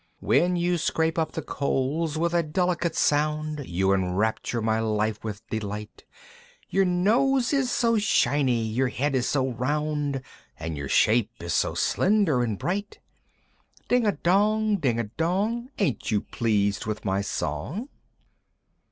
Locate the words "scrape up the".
0.79-1.43